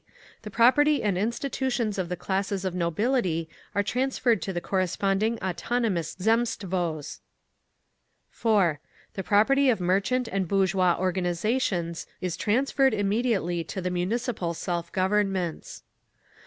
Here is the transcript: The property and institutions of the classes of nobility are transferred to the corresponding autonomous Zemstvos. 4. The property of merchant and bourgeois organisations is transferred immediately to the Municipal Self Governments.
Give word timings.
The 0.41 0.49
property 0.49 1.03
and 1.03 1.15
institutions 1.15 1.99
of 1.99 2.09
the 2.09 2.15
classes 2.15 2.65
of 2.65 2.73
nobility 2.73 3.47
are 3.75 3.83
transferred 3.83 4.41
to 4.41 4.51
the 4.51 4.59
corresponding 4.59 5.37
autonomous 5.43 6.15
Zemstvos. 6.15 7.19
4. 8.31 8.79
The 9.13 9.21
property 9.23 9.69
of 9.69 9.79
merchant 9.79 10.27
and 10.27 10.47
bourgeois 10.47 10.97
organisations 10.99 12.07
is 12.19 12.35
transferred 12.35 12.95
immediately 12.95 13.63
to 13.65 13.79
the 13.79 13.91
Municipal 13.91 14.55
Self 14.55 14.91
Governments. 14.91 15.83